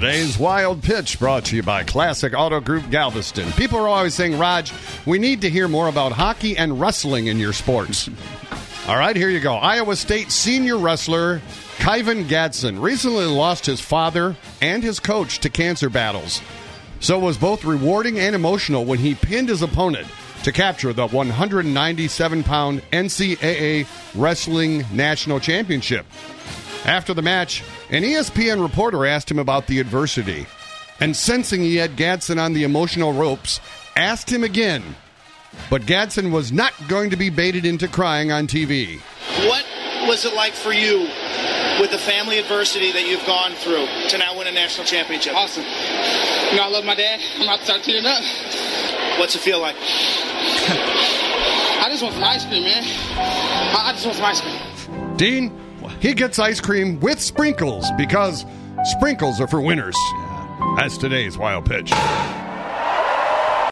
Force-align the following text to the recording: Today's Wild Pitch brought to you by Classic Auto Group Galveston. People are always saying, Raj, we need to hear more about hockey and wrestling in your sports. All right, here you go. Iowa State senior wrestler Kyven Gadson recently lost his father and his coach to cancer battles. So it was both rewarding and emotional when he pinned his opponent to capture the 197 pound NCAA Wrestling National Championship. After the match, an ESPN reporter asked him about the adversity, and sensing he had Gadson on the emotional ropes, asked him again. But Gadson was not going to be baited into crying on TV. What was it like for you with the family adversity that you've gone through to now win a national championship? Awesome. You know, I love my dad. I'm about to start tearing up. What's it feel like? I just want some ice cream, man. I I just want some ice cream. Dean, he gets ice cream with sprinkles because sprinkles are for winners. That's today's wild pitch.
Today's 0.00 0.38
Wild 0.38 0.82
Pitch 0.82 1.18
brought 1.18 1.44
to 1.44 1.56
you 1.56 1.62
by 1.62 1.84
Classic 1.84 2.32
Auto 2.34 2.58
Group 2.58 2.88
Galveston. 2.88 3.52
People 3.52 3.80
are 3.80 3.86
always 3.86 4.14
saying, 4.14 4.38
Raj, 4.38 4.72
we 5.04 5.18
need 5.18 5.42
to 5.42 5.50
hear 5.50 5.68
more 5.68 5.88
about 5.88 6.12
hockey 6.12 6.56
and 6.56 6.80
wrestling 6.80 7.26
in 7.26 7.38
your 7.38 7.52
sports. 7.52 8.08
All 8.88 8.96
right, 8.96 9.14
here 9.14 9.28
you 9.28 9.40
go. 9.40 9.56
Iowa 9.56 9.94
State 9.96 10.32
senior 10.32 10.78
wrestler 10.78 11.42
Kyven 11.76 12.24
Gadson 12.24 12.80
recently 12.80 13.26
lost 13.26 13.66
his 13.66 13.82
father 13.82 14.36
and 14.62 14.82
his 14.82 15.00
coach 15.00 15.40
to 15.40 15.50
cancer 15.50 15.90
battles. 15.90 16.40
So 17.00 17.18
it 17.18 17.22
was 17.22 17.36
both 17.36 17.62
rewarding 17.62 18.18
and 18.18 18.34
emotional 18.34 18.86
when 18.86 19.00
he 19.00 19.14
pinned 19.14 19.50
his 19.50 19.60
opponent 19.60 20.08
to 20.44 20.50
capture 20.50 20.94
the 20.94 21.08
197 21.08 22.42
pound 22.42 22.80
NCAA 22.90 23.86
Wrestling 24.18 24.82
National 24.94 25.40
Championship. 25.40 26.06
After 26.84 27.12
the 27.12 27.22
match, 27.22 27.62
an 27.90 28.02
ESPN 28.02 28.62
reporter 28.62 29.04
asked 29.06 29.30
him 29.30 29.38
about 29.38 29.66
the 29.66 29.80
adversity, 29.80 30.46
and 30.98 31.14
sensing 31.16 31.60
he 31.60 31.76
had 31.76 31.96
Gadson 31.96 32.40
on 32.40 32.52
the 32.52 32.64
emotional 32.64 33.12
ropes, 33.12 33.60
asked 33.96 34.30
him 34.30 34.44
again. 34.44 34.82
But 35.68 35.82
Gadson 35.82 36.30
was 36.32 36.52
not 36.52 36.72
going 36.88 37.10
to 37.10 37.16
be 37.16 37.28
baited 37.28 37.66
into 37.66 37.86
crying 37.88 38.32
on 38.32 38.46
TV. 38.46 39.00
What 39.46 39.64
was 40.08 40.24
it 40.24 40.34
like 40.34 40.52
for 40.52 40.72
you 40.72 41.00
with 41.80 41.90
the 41.90 41.98
family 41.98 42.38
adversity 42.38 42.92
that 42.92 43.06
you've 43.06 43.26
gone 43.26 43.52
through 43.52 43.86
to 44.08 44.18
now 44.18 44.38
win 44.38 44.46
a 44.46 44.52
national 44.52 44.86
championship? 44.86 45.34
Awesome. 45.34 45.64
You 45.64 46.56
know, 46.56 46.64
I 46.64 46.68
love 46.70 46.84
my 46.84 46.94
dad. 46.94 47.20
I'm 47.36 47.42
about 47.42 47.58
to 47.58 47.64
start 47.64 47.82
tearing 47.82 48.06
up. 48.06 48.22
What's 49.18 49.34
it 49.34 49.40
feel 49.40 49.60
like? 49.60 49.76
I 51.80 51.88
just 51.90 52.02
want 52.02 52.14
some 52.14 52.24
ice 52.24 52.44
cream, 52.46 52.64
man. 52.64 52.82
I 52.82 53.90
I 53.90 53.92
just 53.92 54.06
want 54.06 54.16
some 54.16 54.24
ice 54.24 54.40
cream. 54.40 55.16
Dean, 55.16 55.52
he 56.00 56.14
gets 56.14 56.38
ice 56.38 56.60
cream 56.60 57.00
with 57.00 57.20
sprinkles 57.20 57.86
because 57.96 58.44
sprinkles 58.84 59.40
are 59.40 59.48
for 59.48 59.60
winners. 59.60 59.96
That's 60.76 60.96
today's 60.96 61.36
wild 61.36 61.66
pitch. 61.66 61.92